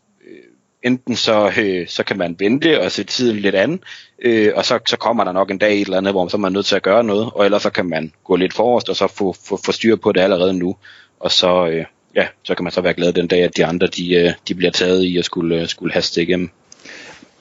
enten 0.86 1.16
så, 1.16 1.52
øh, 1.58 1.88
så 1.88 2.04
kan 2.04 2.18
man 2.18 2.36
vente 2.38 2.80
og 2.80 2.92
se 2.92 3.04
tiden 3.04 3.36
lidt 3.36 3.54
an, 3.54 3.80
øh, 4.22 4.52
og 4.56 4.64
så, 4.64 4.78
så 4.88 4.96
kommer 4.96 5.24
der 5.24 5.32
nok 5.32 5.50
en 5.50 5.58
dag 5.58 5.74
et 5.74 5.80
eller 5.80 5.98
andet, 5.98 6.12
hvor 6.12 6.24
man 6.24 6.30
så 6.30 6.36
er 6.36 6.40
man 6.40 6.52
nødt 6.52 6.66
til 6.66 6.76
at 6.76 6.82
gøre 6.82 7.04
noget, 7.04 7.30
og 7.34 7.44
ellers 7.44 7.62
så 7.62 7.70
kan 7.70 7.86
man 7.86 8.12
gå 8.24 8.36
lidt 8.36 8.54
forrest 8.54 8.88
og 8.88 8.96
så 8.96 9.06
få, 9.06 9.36
få, 9.44 9.58
få 9.64 9.72
styr 9.72 9.96
på 9.96 10.12
det 10.12 10.20
allerede 10.20 10.52
nu, 10.52 10.76
og 11.20 11.32
så, 11.32 11.66
øh, 11.66 11.84
ja, 12.14 12.26
så 12.42 12.54
kan 12.54 12.64
man 12.64 12.72
så 12.72 12.80
være 12.80 12.94
glad 12.94 13.12
den 13.12 13.26
dag, 13.26 13.42
at 13.42 13.56
de 13.56 13.66
andre 13.66 13.86
de, 13.86 14.14
øh, 14.14 14.32
de 14.48 14.54
bliver 14.54 14.72
taget 14.72 15.04
i 15.04 15.18
at 15.18 15.24
skulle, 15.24 15.60
øh, 15.60 15.68
skulle 15.68 15.92
haste 15.92 16.22
igennem. 16.22 16.50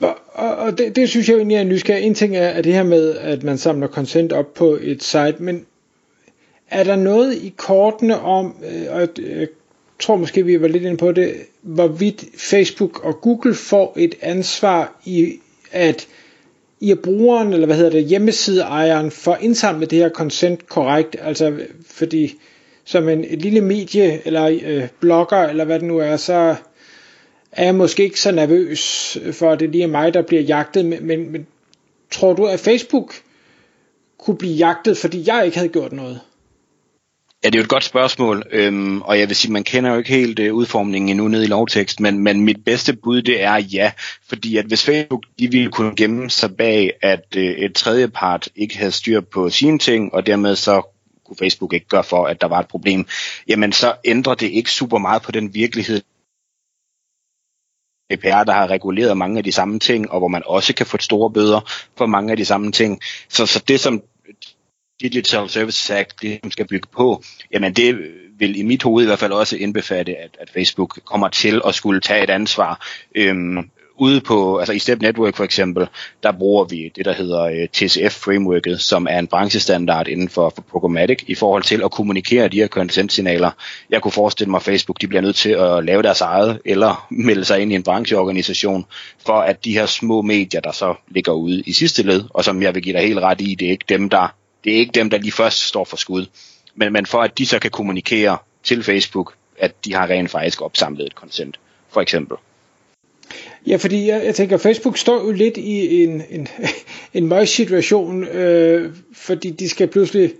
Og, 0.00 0.56
og 0.56 0.78
det, 0.78 0.96
det 0.96 1.08
synes 1.08 1.28
jeg 1.28 1.34
jo 1.34 1.38
egentlig 1.38 1.56
er 1.56 1.64
nysgerrig. 1.64 2.04
En 2.04 2.14
ting 2.14 2.36
er, 2.36 2.48
er 2.48 2.62
det 2.62 2.74
her 2.74 2.82
med, 2.82 3.16
at 3.16 3.42
man 3.42 3.58
samler 3.58 3.88
content 3.88 4.32
op 4.32 4.54
på 4.54 4.78
et 4.80 5.02
site, 5.02 5.36
men 5.38 5.66
er 6.70 6.84
der 6.84 6.96
noget 6.96 7.34
i 7.34 7.54
kortene 7.56 8.20
om, 8.20 8.56
øh, 8.64 8.94
og 8.94 9.00
jeg 9.18 9.48
tror 10.00 10.16
måske, 10.16 10.44
vi 10.44 10.60
var 10.60 10.68
lidt 10.68 10.84
inde 10.84 10.96
på 10.96 11.12
det, 11.12 11.34
hvorvidt 11.66 12.24
Facebook 12.34 13.04
og 13.04 13.20
Google 13.20 13.54
får 13.54 13.94
et 13.96 14.14
ansvar 14.20 15.00
i 15.04 15.38
at 15.72 16.08
i 16.80 16.90
at 16.90 16.98
brugeren, 17.00 17.52
eller 17.52 17.66
hvad 17.66 17.76
hedder 17.76 17.90
det, 17.90 18.04
hjemmesideejeren 18.04 19.10
får 19.10 19.36
indsamlet 19.36 19.90
det 19.90 19.98
her 19.98 20.08
consent 20.08 20.68
korrekt, 20.68 21.16
altså 21.20 21.60
fordi 21.86 22.34
som 22.84 23.08
en, 23.08 23.24
et 23.28 23.42
lille 23.42 23.60
medie, 23.60 24.20
eller 24.26 24.58
øh, 24.64 24.88
blogger, 25.00 25.36
eller 25.36 25.64
hvad 25.64 25.78
det 25.78 25.88
nu 25.88 25.98
er, 25.98 26.16
så 26.16 26.56
er 27.52 27.64
jeg 27.64 27.74
måske 27.74 28.02
ikke 28.02 28.20
så 28.20 28.32
nervøs 28.32 29.18
for, 29.32 29.50
at 29.50 29.60
det 29.60 29.70
lige 29.70 29.84
er 29.84 29.88
mig, 29.88 30.14
der 30.14 30.22
bliver 30.22 30.42
jagtet, 30.42 30.84
men, 30.84 31.06
men, 31.06 31.32
men 31.32 31.46
tror 32.10 32.32
du, 32.32 32.44
at 32.46 32.60
Facebook 32.60 33.14
kunne 34.18 34.36
blive 34.36 34.54
jagtet, 34.54 34.98
fordi 34.98 35.24
jeg 35.26 35.44
ikke 35.44 35.56
havde 35.56 35.72
gjort 35.72 35.92
noget? 35.92 36.20
Ja, 37.44 37.48
det 37.50 37.54
er 37.54 37.60
jo 37.60 37.64
et 37.64 37.70
godt 37.70 37.84
spørgsmål, 37.84 38.42
øhm, 38.50 39.02
og 39.02 39.18
jeg 39.18 39.28
vil 39.28 39.36
sige, 39.36 39.52
man 39.52 39.64
kender 39.64 39.90
jo 39.90 39.98
ikke 39.98 40.10
helt 40.10 40.38
øh, 40.38 40.54
udformningen 40.54 41.10
endnu 41.10 41.28
nede 41.28 41.44
i 41.44 41.48
lovtekst, 41.48 42.00
men, 42.00 42.18
men 42.18 42.40
mit 42.40 42.64
bedste 42.64 42.96
bud 42.96 43.22
det 43.22 43.42
er 43.42 43.56
ja, 43.56 43.92
fordi 44.28 44.56
at 44.56 44.64
hvis 44.64 44.84
Facebook 44.84 45.22
de 45.38 45.50
ville 45.50 45.70
kunne 45.70 45.96
gemme 45.96 46.30
sig 46.30 46.56
bag, 46.56 46.92
at 47.02 47.36
øh, 47.36 47.44
et 47.44 47.74
tredje 47.74 48.08
part 48.08 48.48
ikke 48.56 48.78
havde 48.78 48.92
styr 48.92 49.20
på 49.20 49.50
sine 49.50 49.78
ting, 49.78 50.14
og 50.14 50.26
dermed 50.26 50.56
så 50.56 50.82
kunne 51.26 51.36
Facebook 51.38 51.72
ikke 51.72 51.88
gøre 51.88 52.04
for, 52.04 52.26
at 52.26 52.40
der 52.40 52.46
var 52.46 52.60
et 52.60 52.68
problem, 52.68 53.06
jamen 53.48 53.72
så 53.72 53.94
ændrer 54.04 54.34
det 54.34 54.50
ikke 54.50 54.70
super 54.70 54.98
meget 54.98 55.22
på 55.22 55.32
den 55.32 55.54
virkelighed, 55.54 56.02
GDPR, 58.12 58.44
der 58.44 58.52
har 58.52 58.70
reguleret 58.70 59.16
mange 59.16 59.38
af 59.38 59.44
de 59.44 59.52
samme 59.52 59.78
ting, 59.78 60.10
og 60.10 60.18
hvor 60.18 60.28
man 60.28 60.42
også 60.46 60.74
kan 60.74 60.86
få 60.86 60.98
store 61.00 61.30
bøder 61.30 61.60
for 61.96 62.06
mange 62.06 62.30
af 62.30 62.36
de 62.36 62.44
samme 62.44 62.72
ting. 62.72 63.00
Så, 63.28 63.46
så 63.46 63.64
det, 63.68 63.80
som 63.80 64.02
Digital 65.00 65.48
Services 65.48 65.90
Act 65.90 66.22
det 66.22 66.40
skal 66.50 66.66
bygge 66.66 66.88
på, 66.92 67.22
jamen 67.52 67.72
det 67.72 67.98
vil 68.38 68.58
i 68.58 68.62
mit 68.62 68.82
hoved 68.82 69.04
i 69.04 69.06
hvert 69.06 69.18
fald 69.18 69.32
også 69.32 69.56
indbefatte, 69.56 70.16
at, 70.16 70.36
at 70.40 70.50
Facebook 70.50 70.98
kommer 71.04 71.28
til 71.28 71.62
at 71.66 71.74
skulle 71.74 72.00
tage 72.00 72.22
et 72.22 72.30
ansvar. 72.30 72.86
Øhm, 73.14 73.70
ude 73.98 74.20
på, 74.20 74.58
altså 74.58 74.72
i 74.72 74.78
Step 74.78 75.02
Network 75.02 75.36
for 75.36 75.44
eksempel, 75.44 75.88
der 76.22 76.32
bruger 76.32 76.64
vi 76.64 76.92
det, 76.96 77.04
der 77.04 77.12
hedder 77.12 77.42
øh, 77.42 77.68
TCF-frameworket, 77.68 78.80
som 78.80 79.06
er 79.10 79.18
en 79.18 79.26
branchestandard 79.26 80.08
inden 80.08 80.28
for, 80.28 80.52
for 80.54 80.62
programmatic, 80.62 81.24
i 81.26 81.34
forhold 81.34 81.62
til 81.62 81.82
at 81.84 81.90
kommunikere 81.90 82.48
de 82.48 82.56
her 82.56 82.68
consent-signaler. 82.68 83.50
Jeg 83.90 84.02
kunne 84.02 84.12
forestille 84.12 84.50
mig, 84.50 84.58
at 84.58 84.62
Facebook 84.62 85.00
de 85.00 85.08
bliver 85.08 85.22
nødt 85.22 85.36
til 85.36 85.50
at 85.50 85.84
lave 85.84 86.02
deres 86.02 86.20
eget, 86.20 86.60
eller 86.64 87.06
melde 87.26 87.44
sig 87.44 87.60
ind 87.60 87.72
i 87.72 87.74
en 87.74 87.82
brancheorganisation, 87.82 88.84
for 89.26 89.40
at 89.40 89.64
de 89.64 89.72
her 89.72 89.86
små 89.86 90.22
medier, 90.22 90.60
der 90.60 90.72
så 90.72 90.94
ligger 91.08 91.32
ude 91.32 91.62
i 91.66 91.72
sidste 91.72 92.02
led, 92.02 92.24
og 92.30 92.44
som 92.44 92.62
jeg 92.62 92.74
vil 92.74 92.82
give 92.82 92.96
dig 92.96 93.06
helt 93.06 93.18
ret 93.18 93.40
i, 93.40 93.54
det 93.54 93.66
er 93.66 93.70
ikke 93.70 93.84
dem, 93.88 94.08
der 94.08 94.34
det 94.66 94.74
er 94.74 94.78
ikke 94.78 94.92
dem, 94.92 95.10
der 95.10 95.18
lige 95.18 95.32
først 95.32 95.58
står 95.58 95.84
for 95.84 95.96
skud. 95.96 96.26
Men, 96.74 96.92
men 96.92 97.06
for 97.06 97.22
at 97.22 97.38
de 97.38 97.46
så 97.46 97.58
kan 97.58 97.70
kommunikere 97.70 98.38
til 98.64 98.82
Facebook, 98.82 99.34
at 99.58 99.84
de 99.84 99.94
har 99.94 100.06
rent 100.06 100.30
faktisk 100.30 100.62
opsamlet 100.62 101.06
et 101.06 101.12
consent, 101.12 101.60
for 101.88 102.00
eksempel. 102.00 102.36
Ja, 103.66 103.76
fordi 103.76 104.08
jeg, 104.08 104.24
jeg 104.24 104.34
tænker, 104.34 104.56
Facebook 104.56 104.98
står 104.98 105.24
jo 105.24 105.32
lidt 105.32 105.56
i 105.56 106.04
en, 106.04 106.22
en, 106.30 106.48
en 107.14 107.26
møg 107.26 107.48
situation, 107.48 108.24
øh, 108.24 108.94
fordi 109.12 109.50
de 109.50 109.68
skal 109.68 109.88
pludselig 109.88 110.32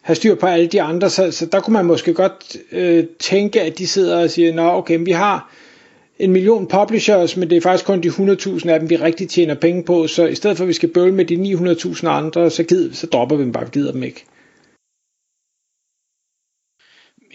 have 0.00 0.16
styr 0.16 0.34
på 0.34 0.46
alle 0.46 0.66
de 0.66 0.82
andre, 0.82 1.10
så, 1.10 1.30
så 1.30 1.46
der 1.46 1.60
kunne 1.60 1.72
man 1.72 1.84
måske 1.84 2.14
godt 2.14 2.56
øh, 2.72 3.04
tænke, 3.18 3.62
at 3.62 3.78
de 3.78 3.86
sidder 3.86 4.22
og 4.22 4.30
siger, 4.30 4.54
nå 4.54 4.70
okay, 4.70 4.98
vi 5.00 5.10
har 5.10 5.52
en 6.20 6.32
million 6.32 6.66
publishers, 6.66 7.36
men 7.36 7.50
det 7.50 7.56
er 7.56 7.60
faktisk 7.60 7.86
kun 7.86 8.00
de 8.00 8.08
100.000 8.08 8.68
af 8.68 8.80
dem, 8.80 8.90
vi 8.90 8.96
rigtig 8.96 9.28
tjener 9.28 9.54
penge 9.54 9.82
på, 9.82 10.06
så 10.06 10.26
i 10.26 10.34
stedet 10.34 10.56
for 10.56 10.64
at 10.64 10.68
vi 10.68 10.72
skal 10.72 10.88
bøvle 10.88 11.12
med 11.14 11.24
de 11.24 11.36
900.000 11.36 12.06
andre, 12.06 12.50
så, 12.50 12.62
gider, 12.62 12.94
så 12.94 13.06
dropper 13.06 13.36
vi 13.36 13.42
dem 13.42 13.52
bare, 13.52 13.64
vi 13.64 13.70
gider 13.72 13.92
dem 13.92 14.02
ikke. 14.02 14.24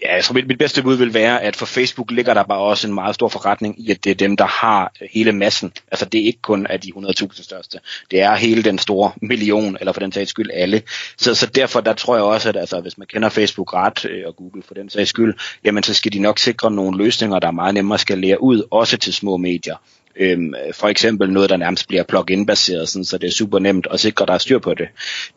Ja, 0.02 0.14
jeg 0.14 0.24
tror, 0.24 0.34
mit, 0.34 0.46
mit 0.46 0.58
bedste 0.58 0.82
bud 0.82 0.96
vil 0.96 1.14
være, 1.14 1.42
at 1.42 1.56
for 1.56 1.66
Facebook 1.66 2.10
ligger 2.10 2.34
der 2.34 2.42
bare 2.42 2.58
også 2.58 2.88
en 2.88 2.94
meget 2.94 3.14
stor 3.14 3.28
forretning 3.28 3.80
i, 3.80 3.90
at 3.90 4.04
det 4.04 4.10
er 4.10 4.14
dem, 4.14 4.36
der 4.36 4.46
har 4.46 4.92
hele 5.12 5.32
massen. 5.32 5.72
Altså 5.90 6.04
det 6.04 6.20
er 6.20 6.24
ikke 6.24 6.42
kun 6.42 6.66
af 6.66 6.80
de 6.80 6.92
100.000 6.96 7.42
største. 7.42 7.78
Det 8.10 8.20
er 8.20 8.34
hele 8.34 8.62
den 8.62 8.78
store 8.78 9.12
million, 9.22 9.76
eller 9.80 9.92
for 9.92 10.00
den 10.00 10.12
sags 10.12 10.30
skyld 10.30 10.50
alle. 10.54 10.82
Så, 11.16 11.34
så 11.34 11.46
derfor 11.46 11.80
der 11.80 11.92
tror 11.92 12.14
jeg 12.14 12.24
også, 12.24 12.48
at 12.48 12.56
altså, 12.56 12.80
hvis 12.80 12.98
man 12.98 13.06
kender 13.06 13.28
Facebook 13.28 13.74
ret, 13.74 14.04
øh, 14.04 14.22
og 14.26 14.36
Google 14.36 14.62
for 14.62 14.74
den 14.74 14.90
sags 14.90 15.10
skyld, 15.10 15.34
jamen 15.64 15.82
så 15.82 15.94
skal 15.94 16.12
de 16.12 16.18
nok 16.18 16.38
sikre 16.38 16.70
nogle 16.70 16.98
løsninger, 16.98 17.38
der 17.38 17.48
er 17.48 17.52
meget 17.52 17.74
nemmere 17.74 17.94
at 17.94 18.00
skalere 18.00 18.42
ud, 18.42 18.62
også 18.70 18.96
til 18.96 19.12
små 19.12 19.36
medier. 19.36 19.76
Øhm, 20.18 20.54
for 20.72 20.88
eksempel 20.88 21.30
noget, 21.30 21.50
der 21.50 21.56
nærmest 21.56 21.88
bliver 21.88 22.02
plug-in 22.02 22.46
baseret, 22.46 22.88
sådan, 22.88 23.04
så 23.04 23.18
det 23.18 23.26
er 23.26 23.32
super 23.32 23.58
nemt 23.58 23.86
at 23.90 24.00
sikre, 24.00 24.22
at 24.22 24.28
der 24.28 24.34
er 24.34 24.38
styr 24.38 24.58
på 24.58 24.74
det. 24.74 24.88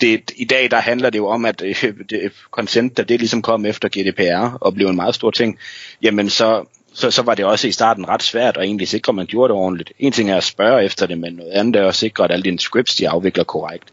det. 0.01 0.31
I 0.36 0.45
dag 0.45 0.71
der 0.71 0.79
handler 0.79 1.09
det 1.09 1.17
jo 1.17 1.27
om, 1.27 1.45
at 1.45 1.62
øh, 1.65 1.93
det, 2.09 2.31
consent, 2.51 2.98
da 2.98 3.03
det 3.03 3.19
ligesom 3.19 3.41
kom 3.41 3.65
efter 3.65 3.89
GDPR 3.89 4.57
og 4.62 4.74
blev 4.74 4.88
en 4.88 4.95
meget 4.95 5.15
stor 5.15 5.31
ting, 5.31 5.59
jamen 6.01 6.29
så 6.29 6.65
så, 7.00 7.12
så 7.12 7.22
var 7.22 7.36
det 7.36 7.46
også 7.46 7.68
i 7.68 7.72
starten 7.72 8.10
ret 8.10 8.24
svært 8.24 8.58
at 8.58 8.63
egentlig 8.63 8.88
sikre, 8.88 9.12
at 9.12 9.15
man 9.15 9.25
gjorde 9.25 9.53
det 9.53 9.62
ordentligt. 9.62 9.91
En 10.00 10.12
ting 10.12 10.32
er 10.32 10.38
at 10.38 10.44
spørge 10.44 10.84
efter 10.84 11.06
det, 11.06 11.18
men 11.18 11.34
noget 11.34 11.51
andet 11.51 11.75
er 11.75 11.88
at 11.88 11.96
sikre, 11.96 12.24
at 12.24 12.32
alle 12.32 12.44
dine 12.44 12.60
scripts 12.60 12.96
de 12.96 13.10
afvikler 13.10 13.44
korrekt. 13.44 13.84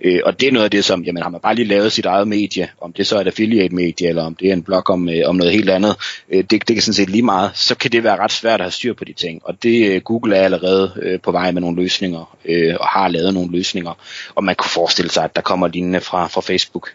Øh, 0.00 0.20
og 0.24 0.40
det 0.40 0.48
er 0.48 0.52
noget 0.52 0.64
af 0.64 0.70
det, 0.70 0.84
som, 0.84 1.02
jamen 1.02 1.22
har 1.22 1.30
man 1.30 1.40
bare 1.40 1.54
lige 1.54 1.68
lavet 1.68 1.92
sit 1.92 2.06
eget 2.06 2.28
medie, 2.28 2.68
om 2.80 2.92
det 2.92 3.06
så 3.06 3.16
er 3.16 3.20
et 3.20 3.26
affiliate-medie, 3.26 4.08
eller 4.08 4.24
om 4.24 4.34
det 4.34 4.48
er 4.48 4.52
en 4.52 4.62
blog 4.62 4.90
om, 4.90 5.08
øh, 5.08 5.22
om 5.26 5.36
noget 5.36 5.52
helt 5.52 5.70
andet, 5.70 5.96
øh, 6.32 6.44
det, 6.50 6.50
det 6.50 6.66
kan 6.66 6.80
sådan 6.80 6.94
set 6.94 7.10
lige 7.10 7.22
meget, 7.22 7.50
så 7.54 7.74
kan 7.74 7.92
det 7.92 8.04
være 8.04 8.16
ret 8.16 8.32
svært 8.32 8.60
at 8.60 8.64
have 8.64 8.70
styr 8.70 8.94
på 8.94 9.04
de 9.04 9.12
ting. 9.12 9.40
Og 9.44 9.62
det 9.62 9.92
øh, 9.92 10.00
Google 10.00 10.36
er 10.36 10.44
allerede 10.44 10.92
øh, 11.02 11.20
på 11.20 11.32
vej 11.32 11.50
med 11.50 11.60
nogle 11.60 11.82
løsninger, 11.82 12.36
øh, 12.44 12.74
og 12.80 12.86
har 12.86 13.08
lavet 13.08 13.34
nogle 13.34 13.52
løsninger. 13.52 13.92
Og 14.34 14.44
man 14.44 14.54
kunne 14.54 14.70
forestille 14.70 15.10
sig, 15.10 15.24
at 15.24 15.36
der 15.36 15.42
kommer 15.42 15.68
lignende 15.68 16.00
fra, 16.00 16.26
fra 16.26 16.40
Facebook 16.40 16.90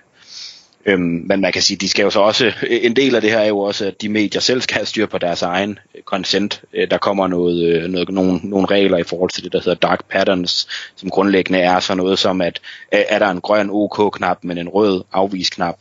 Øhm, 0.85 1.23
men 1.25 1.41
man 1.41 1.51
kan 1.51 1.61
sige, 1.61 1.77
de 1.77 1.89
skal 1.89 2.03
jo 2.03 2.09
så 2.09 2.19
også, 2.19 2.45
øh, 2.45 2.53
en 2.81 2.95
del 2.95 3.15
af 3.15 3.21
det 3.21 3.31
her 3.31 3.39
er 3.39 3.47
jo 3.47 3.59
også, 3.59 3.85
at 3.85 4.01
de 4.01 4.09
medier 4.09 4.41
selv 4.41 4.61
skal 4.61 4.75
have 4.75 4.85
styr 4.85 5.05
på 5.05 5.17
deres 5.17 5.41
egen 5.41 5.79
øh, 5.95 6.01
consent. 6.03 6.61
Øh, 6.73 6.91
der 6.91 6.97
kommer 6.97 7.27
noget, 7.27 7.89
noget, 7.89 8.09
nogle, 8.09 8.39
nogle 8.43 8.67
regler 8.67 8.97
i 8.97 9.03
forhold 9.03 9.29
til 9.29 9.43
det, 9.43 9.53
der 9.53 9.59
hedder 9.59 9.87
dark 9.87 10.05
patterns, 10.09 10.67
som 10.95 11.09
grundlæggende 11.09 11.59
er 11.59 11.79
så 11.79 11.95
noget 11.95 12.19
som, 12.19 12.41
at 12.41 12.59
er 12.91 13.19
der 13.19 13.27
en 13.27 13.41
grøn 13.41 13.69
OK-knap, 13.71 14.37
men 14.43 14.57
en 14.57 14.69
rød 14.69 15.03
afvis-knap, 15.11 15.75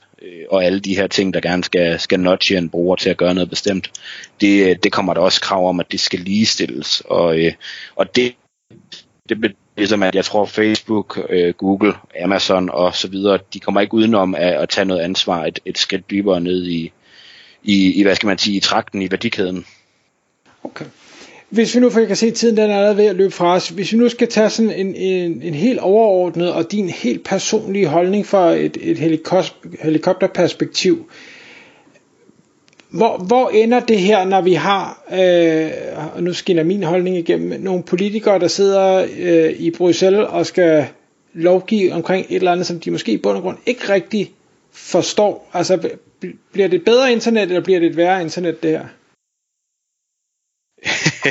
og 0.51 0.65
alle 0.65 0.81
de 0.81 0.97
her 0.97 1.07
ting, 1.07 1.35
der 1.35 1.41
gerne 1.41 1.65
skal, 1.65 2.01
skal 2.01 2.21
nudge 2.21 2.57
en 2.57 2.69
bruger 2.69 2.97
til 2.97 3.11
at 3.11 3.17
gøre 3.17 3.35
noget 3.35 3.51
bestemt, 3.51 3.91
det, 4.41 4.85
det 4.85 4.93
kommer 4.93 5.15
der 5.15 5.21
også 5.21 5.41
krav 5.41 5.69
om, 5.69 5.81
at 5.81 5.93
det 5.93 6.01
skal 6.01 6.21
ligestilles. 6.21 7.03
Og, 7.05 7.37
og 7.97 8.17
det, 8.17 8.35
det 9.29 9.57
Ligesom 9.81 10.03
at 10.03 10.15
jeg 10.15 10.25
tror 10.25 10.45
Facebook, 10.45 11.19
øh, 11.31 11.55
Google, 11.55 11.93
Amazon 12.25 12.71
og 12.71 12.97
så 12.97 13.09
videre, 13.09 13.39
de 13.55 13.61
kommer 13.61 13.81
ikke 13.81 13.95
udenom 13.95 14.35
at, 14.35 14.53
at 14.53 14.69
tage 14.69 14.85
noget 14.85 15.01
ansvar 15.01 15.45
et, 15.45 15.59
et 15.65 15.79
skridt 15.79 16.11
dybere 16.11 16.41
ned 16.41 16.67
i, 16.67 16.93
i, 17.63 17.93
i, 17.93 18.03
hvad 18.03 18.15
skal 18.15 18.27
man 18.27 18.39
sige, 18.39 18.57
i 18.57 18.61
trakten 18.61 19.03
i 19.03 19.11
værdikæden. 19.11 19.65
Okay. 20.65 20.85
Hvis 21.51 21.75
vi 21.75 21.81
nu, 21.81 21.91
for 21.91 21.99
jeg 21.99 22.07
kan 22.07 22.17
se, 22.17 22.27
at 22.27 22.35
tiden 22.35 22.57
den 22.57 22.71
er 22.71 22.77
allerede 22.77 22.97
ved 22.97 23.05
at 23.07 23.17
løbe 23.17 23.31
fra 23.31 23.55
os, 23.55 23.69
hvis 23.69 23.93
vi 23.93 23.99
nu 23.99 24.09
skal 24.09 24.29
tage 24.29 24.51
sådan 24.51 24.73
en, 24.73 24.95
en, 24.95 25.43
en 25.43 25.55
helt 25.55 25.79
overordnet 25.81 26.53
og 26.53 26.73
din 26.73 26.89
helt 26.89 27.25
personlige 27.25 27.87
holdning 27.87 28.27
for 28.27 28.51
et, 28.51 28.77
et 28.81 28.99
helikopterperspektiv, 29.83 31.11
hvor, 32.91 33.17
hvor 33.17 33.49
ender 33.49 33.81
det 33.81 33.99
her, 33.99 34.25
når 34.25 34.41
vi 34.41 34.53
har, 34.53 35.05
øh, 35.13 35.71
og 36.15 36.23
nu 36.23 36.33
skinner 36.33 36.63
min 36.63 36.83
holdning 36.83 37.17
igennem, 37.17 37.61
nogle 37.61 37.83
politikere, 37.83 38.39
der 38.39 38.49
sidder 38.49 39.07
øh, 39.19 39.51
i 39.59 39.71
Bruxelles 39.71 40.27
og 40.29 40.47
skal 40.47 40.87
lovgive 41.33 41.93
omkring 41.93 42.27
et 42.29 42.37
eller 42.37 42.53
andet, 42.53 42.67
som 42.67 42.81
de 42.81 42.91
måske 42.91 43.13
i 43.13 43.17
bund 43.17 43.37
og 43.37 43.43
grund 43.43 43.59
ikke 43.67 43.93
rigtig 43.93 44.33
forstår. 44.73 45.51
Altså, 45.53 45.91
bliver 46.53 46.69
det 46.69 46.85
bedre 46.85 47.13
internet, 47.13 47.43
eller 47.43 47.61
bliver 47.61 47.81
det 47.81 47.91
et 47.91 47.97
værre 47.97 48.23
internet, 48.23 48.63
det 48.63 48.71
her? 48.71 48.85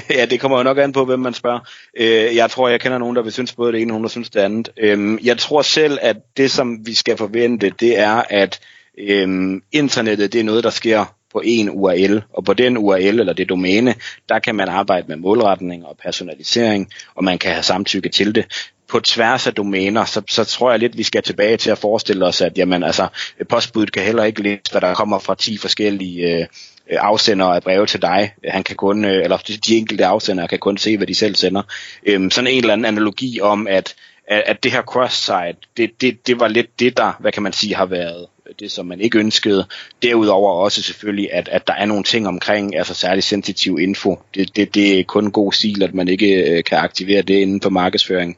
ja, 0.20 0.26
det 0.26 0.40
kommer 0.40 0.58
jo 0.58 0.64
nok 0.64 0.78
an 0.78 0.92
på, 0.92 1.06
hvem 1.06 1.20
man 1.20 1.34
spørger. 1.34 1.60
Øh, 1.98 2.36
jeg 2.36 2.50
tror, 2.50 2.70
jeg 2.70 2.80
kender 2.80 2.98
nogen, 2.98 3.16
der 3.16 3.22
vil 3.22 3.32
synes 3.32 3.54
både 3.54 3.74
det 3.74 3.82
ene, 3.82 3.90
og 3.90 3.94
nogen, 3.94 4.04
der 4.04 4.10
synes 4.10 4.30
det 4.30 4.40
andet. 4.40 4.70
Øh, 4.78 5.26
jeg 5.26 5.38
tror 5.38 5.62
selv, 5.62 5.98
at 6.02 6.18
det, 6.38 6.52
som 6.52 6.88
vi 6.88 6.94
skal 6.94 7.18
forvente, 7.18 7.70
det 7.80 8.00
er, 8.00 8.24
at 8.30 8.60
øh, 8.98 9.62
internettet, 9.72 10.34
det 10.34 10.40
er 10.40 10.44
noget, 10.44 10.64
der 10.64 10.70
sker 10.70 11.19
på 11.34 11.42
en 11.46 11.70
URL, 11.70 12.22
og 12.34 12.46
på 12.46 12.54
den 12.54 12.78
URL 12.78 13.20
eller 13.20 13.34
det 13.34 13.50
domæne, 13.50 13.96
der 14.30 14.40
kan 14.40 14.56
man 14.56 14.70
arbejde 14.70 15.08
med 15.08 15.16
målretning 15.16 15.86
og 15.86 15.98
personalisering, 16.04 16.90
og 17.16 17.24
man 17.24 17.38
kan 17.38 17.52
have 17.52 17.64
samtykke 17.64 18.10
til 18.10 18.36
det. 18.36 18.46
På 18.88 19.00
tværs 19.00 19.48
af 19.48 19.54
domæner, 19.54 20.06
så, 20.06 20.22
så 20.30 20.44
tror 20.44 20.72
jeg 20.72 20.80
lidt, 20.80 20.98
vi 20.98 21.04
skal 21.04 21.24
tilbage 21.24 21.58
til 21.58 21.72
at 21.72 21.78
forestille 21.78 22.26
os, 22.26 22.42
at 22.42 22.58
jamen, 22.58 22.84
altså, 22.84 23.08
postbuddet 23.50 23.92
kan 23.94 24.04
heller 24.04 24.24
ikke 24.24 24.44
læse, 24.44 24.72
hvad 24.72 24.82
der 24.82 24.94
kommer 24.94 25.20
fra 25.20 25.36
10 25.36 25.58
forskellige 25.58 26.40
øh, 26.40 26.46
afsendere 26.90 27.56
af 27.56 27.64
breve 27.64 27.86
til 27.86 28.02
dig. 28.02 28.34
Han 28.48 28.64
kan 28.64 28.76
kun, 28.76 29.06
øh, 29.06 29.24
eller 29.24 29.38
de 29.38 29.78
enkelte 29.78 30.06
afsendere 30.06 30.48
kan 30.48 30.60
kun 30.60 30.78
se, 30.78 30.98
hvad 30.98 31.08
de 31.08 31.16
selv 31.16 31.36
sender. 31.36 31.62
Øhm, 32.06 32.32
sådan 32.32 32.48
en 32.48 32.58
eller 32.58 32.74
anden 32.74 32.86
analogi 32.86 33.42
om, 33.42 33.68
at, 33.68 33.96
at, 34.30 34.44
at 34.46 34.64
det 34.64 34.72
her 34.72 34.82
cross-site, 34.82 35.58
det, 35.78 36.02
det, 36.02 36.28
det 36.28 36.40
var 36.40 36.48
lidt 36.48 36.80
det, 36.80 36.98
der, 36.98 37.12
hvad 37.20 37.32
kan 37.32 37.44
man 37.44 37.54
sige, 37.54 37.76
har 37.76 37.86
været 37.86 38.28
det, 38.60 38.72
som 38.72 38.86
man 38.86 39.02
ikke 39.02 39.20
ønskede. 39.20 39.66
Derudover 40.04 40.52
også 40.52 40.82
selvfølgelig, 40.82 41.34
at, 41.34 41.48
at 41.48 41.68
der 41.68 41.74
er 41.74 41.86
nogle 41.86 42.04
ting 42.04 42.28
omkring, 42.28 42.78
altså 42.78 42.94
særlig 42.94 43.24
sensitiv 43.24 43.80
info. 43.80 44.20
Det, 44.36 44.56
det, 44.56 44.76
det 44.76 45.00
er 45.00 45.04
kun 45.04 45.32
god 45.32 45.54
stil, 45.54 45.84
at 45.84 45.94
man 45.94 46.08
ikke 46.08 46.50
øh, 46.50 46.64
kan 46.64 46.78
aktivere 46.78 47.22
det 47.22 47.36
inden 47.36 47.62
for 47.62 47.70
markedsføring. 47.70 48.38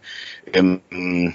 Øhm, 0.55 1.33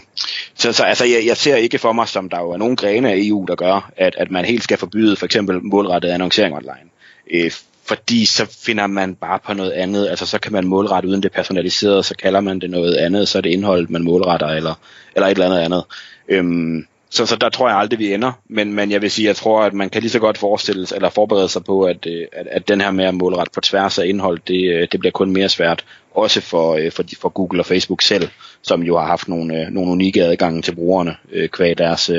så, 0.54 0.72
så 0.72 0.84
altså, 0.84 1.04
jeg, 1.04 1.26
jeg 1.26 1.36
ser 1.36 1.56
ikke 1.56 1.78
for 1.78 1.92
mig, 1.92 2.08
som 2.08 2.28
der 2.28 2.40
jo 2.40 2.50
er 2.50 2.56
nogle 2.56 2.76
grene 2.76 3.12
af 3.12 3.16
EU, 3.18 3.44
der 3.48 3.54
gør, 3.54 3.92
at, 3.96 4.14
at 4.18 4.30
man 4.30 4.44
helt 4.44 4.62
skal 4.62 4.78
forbyde 4.78 5.16
for 5.16 5.26
eksempel 5.26 5.62
målrettet 5.62 6.08
annoncering 6.08 6.54
online. 6.54 6.90
Øh, 7.30 7.50
fordi 7.88 8.24
så 8.24 8.46
finder 8.64 8.86
man 8.86 9.14
bare 9.14 9.38
på 9.46 9.54
noget 9.54 9.70
andet, 9.70 10.08
altså 10.08 10.26
så 10.26 10.38
kan 10.38 10.52
man 10.52 10.66
målrette 10.66 11.08
uden 11.08 11.22
det 11.22 11.32
personaliserede, 11.32 12.02
så 12.02 12.14
kalder 12.16 12.40
man 12.40 12.60
det 12.60 12.70
noget 12.70 12.94
andet, 12.94 13.28
så 13.28 13.38
er 13.38 13.42
det 13.42 13.50
indholdet, 13.50 13.90
man 13.90 14.02
målretter, 14.02 14.48
eller, 14.48 14.74
eller 15.16 15.26
et 15.26 15.30
eller 15.30 15.46
andet 15.46 15.58
andet. 15.58 15.84
Øhm, 16.28 16.86
så, 17.10 17.26
så 17.26 17.36
der 17.36 17.48
tror 17.48 17.68
jeg 17.68 17.78
aldrig, 17.78 17.98
vi 17.98 18.14
ender. 18.14 18.32
Men, 18.48 18.72
men 18.72 18.90
jeg 18.90 19.02
vil 19.02 19.10
sige, 19.10 19.26
jeg 19.26 19.36
tror, 19.36 19.62
at 19.62 19.74
man 19.74 19.90
kan 19.90 20.02
lige 20.02 20.10
så 20.10 20.18
godt 20.18 20.38
forestille 20.38 20.86
sig, 20.86 20.96
eller 20.96 21.10
forberede 21.10 21.48
sig 21.48 21.64
på, 21.64 21.82
at, 21.82 22.06
øh, 22.06 22.26
at, 22.32 22.46
at 22.46 22.68
den 22.68 22.80
her 22.80 22.90
med 22.90 23.04
at 23.04 23.14
målrette 23.14 23.52
på 23.54 23.60
tværs 23.60 23.98
af 23.98 24.06
indhold, 24.06 24.38
det, 24.46 24.72
øh, 24.74 24.88
det 24.92 25.00
bliver 25.00 25.12
kun 25.12 25.30
mere 25.30 25.48
svært. 25.48 25.84
Også 26.14 26.40
for, 26.40 26.74
øh, 26.74 26.92
for, 26.92 27.04
for 27.20 27.28
Google 27.28 27.60
og 27.60 27.66
Facebook 27.66 28.02
selv, 28.02 28.28
som 28.62 28.82
jo 28.82 28.98
har 28.98 29.06
haft 29.06 29.28
nogle, 29.28 29.70
nogle 29.70 29.92
unikke 29.92 30.24
adgange 30.24 30.62
til 30.62 30.74
brugerne, 30.74 31.16
kvæg 31.52 31.78
deres, 31.78 32.10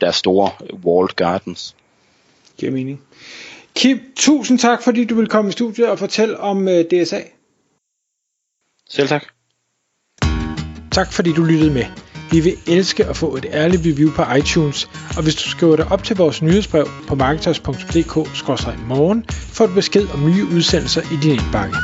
deres 0.00 0.16
store 0.16 0.50
walled 0.84 1.16
gardens. 1.16 1.74
Giver 2.58 2.72
mening. 2.72 3.00
Kim, 3.78 4.00
tusind 4.16 4.58
tak, 4.58 4.82
fordi 4.82 5.04
du 5.04 5.14
vil 5.14 5.28
komme 5.28 5.48
i 5.48 5.52
studiet 5.52 5.88
og 5.88 5.98
fortælle 5.98 6.40
om 6.40 6.66
DSA. 6.66 7.20
Selv 8.88 9.08
tak. 9.08 9.24
Tak 10.92 11.12
fordi 11.12 11.32
du 11.32 11.44
lyttede 11.44 11.70
med. 11.70 11.84
Vi 12.30 12.40
vil 12.40 12.56
elske 12.66 13.04
at 13.04 13.16
få 13.16 13.36
et 13.36 13.46
ærligt 13.52 13.82
review 13.86 14.10
på 14.14 14.22
iTunes, 14.38 14.88
og 15.16 15.22
hvis 15.22 15.34
du 15.34 15.50
skriver 15.50 15.76
dig 15.76 15.92
op 15.92 16.04
til 16.04 16.16
vores 16.16 16.42
nyhedsbrev 16.42 16.86
på 17.08 17.14
marketers.dk-morgen, 17.14 19.24
får 19.28 19.66
du 19.66 19.74
besked 19.74 20.08
om 20.14 20.30
nye 20.30 20.44
udsendelser 20.56 21.02
i 21.02 21.16
din 21.22 21.32
indbakke. 21.32 21.76